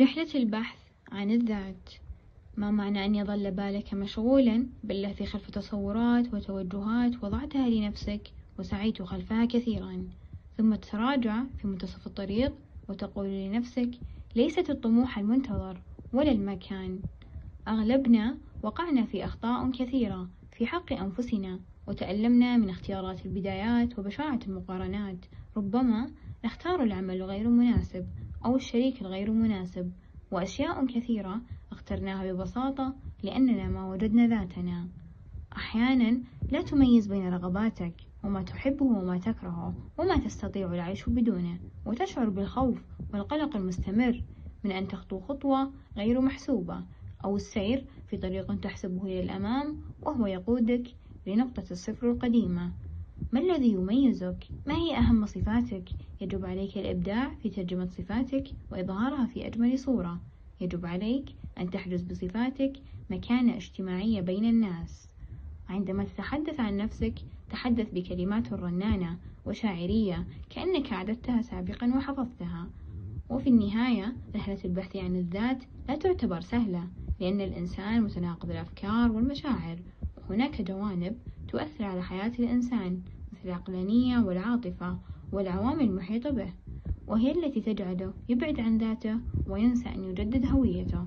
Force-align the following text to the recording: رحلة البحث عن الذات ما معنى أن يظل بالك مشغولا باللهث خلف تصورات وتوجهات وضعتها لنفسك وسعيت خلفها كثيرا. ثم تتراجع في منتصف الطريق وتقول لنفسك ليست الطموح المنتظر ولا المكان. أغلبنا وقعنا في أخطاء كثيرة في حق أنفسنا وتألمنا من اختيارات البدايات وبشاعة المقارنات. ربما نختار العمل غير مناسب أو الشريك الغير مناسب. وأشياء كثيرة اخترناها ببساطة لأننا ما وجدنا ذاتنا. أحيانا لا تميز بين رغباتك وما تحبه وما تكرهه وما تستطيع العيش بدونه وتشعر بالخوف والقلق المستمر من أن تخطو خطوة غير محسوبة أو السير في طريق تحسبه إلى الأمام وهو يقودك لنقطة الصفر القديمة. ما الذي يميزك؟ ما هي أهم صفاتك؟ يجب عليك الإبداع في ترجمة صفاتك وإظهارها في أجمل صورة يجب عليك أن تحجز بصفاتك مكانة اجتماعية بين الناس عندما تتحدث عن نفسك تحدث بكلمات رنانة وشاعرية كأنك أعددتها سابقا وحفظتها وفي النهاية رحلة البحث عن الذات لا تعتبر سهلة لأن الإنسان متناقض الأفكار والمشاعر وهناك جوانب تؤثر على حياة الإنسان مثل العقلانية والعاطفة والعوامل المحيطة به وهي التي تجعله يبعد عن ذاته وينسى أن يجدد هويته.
رحلة 0.00 0.28
البحث 0.34 0.78
عن 1.12 1.30
الذات 1.30 1.90
ما 2.56 2.70
معنى 2.70 3.04
أن 3.04 3.14
يظل 3.14 3.50
بالك 3.50 3.94
مشغولا 3.94 4.66
باللهث 4.84 5.22
خلف 5.22 5.50
تصورات 5.50 6.34
وتوجهات 6.34 7.24
وضعتها 7.24 7.68
لنفسك 7.68 8.20
وسعيت 8.58 9.02
خلفها 9.02 9.44
كثيرا. 9.44 10.08
ثم 10.56 10.74
تتراجع 10.74 11.44
في 11.58 11.66
منتصف 11.66 12.06
الطريق 12.06 12.52
وتقول 12.88 13.26
لنفسك 13.26 13.90
ليست 14.34 14.70
الطموح 14.70 15.18
المنتظر 15.18 15.80
ولا 16.12 16.32
المكان. 16.32 16.98
أغلبنا 17.68 18.36
وقعنا 18.62 19.04
في 19.04 19.24
أخطاء 19.24 19.70
كثيرة 19.70 20.28
في 20.52 20.66
حق 20.66 20.92
أنفسنا 20.92 21.60
وتألمنا 21.86 22.56
من 22.56 22.68
اختيارات 22.68 23.26
البدايات 23.26 23.98
وبشاعة 23.98 24.40
المقارنات. 24.46 25.18
ربما 25.56 26.10
نختار 26.44 26.82
العمل 26.82 27.22
غير 27.22 27.48
مناسب 27.48 28.06
أو 28.46 28.56
الشريك 28.56 29.00
الغير 29.00 29.30
مناسب. 29.30 29.92
وأشياء 30.30 30.86
كثيرة 30.86 31.40
اخترناها 31.72 32.32
ببساطة 32.32 32.94
لأننا 33.22 33.68
ما 33.68 33.90
وجدنا 33.90 34.26
ذاتنا. 34.26 34.88
أحيانا 35.56 36.22
لا 36.50 36.62
تميز 36.62 37.06
بين 37.06 37.28
رغباتك 37.28 37.94
وما 38.24 38.42
تحبه 38.42 38.84
وما 38.84 39.18
تكرهه 39.18 39.74
وما 39.98 40.16
تستطيع 40.16 40.74
العيش 40.74 41.08
بدونه 41.08 41.58
وتشعر 41.86 42.28
بالخوف 42.28 42.82
والقلق 43.12 43.56
المستمر 43.56 44.22
من 44.64 44.72
أن 44.72 44.88
تخطو 44.88 45.20
خطوة 45.20 45.72
غير 45.96 46.20
محسوبة 46.20 46.84
أو 47.24 47.36
السير 47.36 47.86
في 48.06 48.16
طريق 48.16 48.60
تحسبه 48.60 49.02
إلى 49.02 49.20
الأمام 49.20 49.80
وهو 50.02 50.26
يقودك 50.26 50.94
لنقطة 51.26 51.64
الصفر 51.70 52.10
القديمة. 52.10 52.72
ما 53.32 53.40
الذي 53.40 53.72
يميزك؟ 53.72 54.44
ما 54.66 54.74
هي 54.74 54.96
أهم 54.96 55.26
صفاتك؟ 55.26 55.88
يجب 56.20 56.44
عليك 56.44 56.78
الإبداع 56.78 57.34
في 57.34 57.50
ترجمة 57.50 57.88
صفاتك 57.88 58.44
وإظهارها 58.72 59.26
في 59.26 59.46
أجمل 59.46 59.78
صورة 59.78 60.20
يجب 60.60 60.86
عليك 60.86 61.24
أن 61.58 61.70
تحجز 61.70 62.02
بصفاتك 62.02 62.72
مكانة 63.10 63.56
اجتماعية 63.56 64.20
بين 64.20 64.44
الناس 64.44 65.08
عندما 65.68 66.04
تتحدث 66.04 66.60
عن 66.60 66.76
نفسك 66.76 67.14
تحدث 67.50 67.90
بكلمات 67.92 68.52
رنانة 68.52 69.18
وشاعرية 69.46 70.26
كأنك 70.50 70.92
أعددتها 70.92 71.42
سابقا 71.42 71.86
وحفظتها 71.96 72.70
وفي 73.30 73.48
النهاية 73.48 74.16
رحلة 74.36 74.58
البحث 74.64 74.96
عن 74.96 75.16
الذات 75.16 75.64
لا 75.88 75.96
تعتبر 75.96 76.40
سهلة 76.40 76.88
لأن 77.20 77.40
الإنسان 77.40 78.02
متناقض 78.02 78.50
الأفكار 78.50 79.12
والمشاعر 79.12 79.78
وهناك 80.16 80.62
جوانب 80.62 81.18
تؤثر 81.56 81.84
على 81.84 82.02
حياة 82.02 82.32
الإنسان 82.38 83.00
مثل 83.32 83.48
العقلانية 83.48 84.18
والعاطفة 84.18 84.98
والعوامل 85.32 85.84
المحيطة 85.84 86.30
به 86.30 86.52
وهي 87.06 87.30
التي 87.30 87.60
تجعله 87.60 88.12
يبعد 88.28 88.60
عن 88.60 88.78
ذاته 88.78 89.18
وينسى 89.48 89.88
أن 89.88 90.04
يجدد 90.04 90.46
هويته. 90.46 91.06